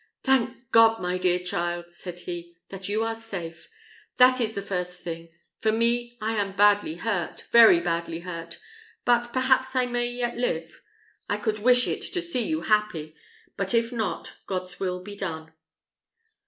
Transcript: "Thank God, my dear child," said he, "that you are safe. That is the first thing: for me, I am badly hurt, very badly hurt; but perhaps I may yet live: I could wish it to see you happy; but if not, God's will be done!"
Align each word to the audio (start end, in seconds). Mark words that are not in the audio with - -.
"Thank 0.23 0.71
God, 0.71 0.99
my 0.99 1.19
dear 1.19 1.37
child," 1.37 1.91
said 1.91 2.17
he, 2.21 2.55
"that 2.69 2.89
you 2.89 3.03
are 3.03 3.13
safe. 3.13 3.69
That 4.17 4.41
is 4.41 4.53
the 4.53 4.61
first 4.63 5.01
thing: 5.01 5.29
for 5.59 5.71
me, 5.71 6.17
I 6.19 6.33
am 6.37 6.55
badly 6.55 6.95
hurt, 6.95 7.43
very 7.51 7.79
badly 7.79 8.21
hurt; 8.21 8.57
but 9.05 9.31
perhaps 9.31 9.75
I 9.75 9.85
may 9.85 10.07
yet 10.07 10.35
live: 10.37 10.81
I 11.29 11.37
could 11.37 11.59
wish 11.59 11.85
it 11.87 12.01
to 12.13 12.21
see 12.23 12.47
you 12.47 12.61
happy; 12.61 13.13
but 13.55 13.75
if 13.75 13.91
not, 13.91 14.37
God's 14.47 14.79
will 14.79 15.03
be 15.03 15.15
done!" 15.15 15.53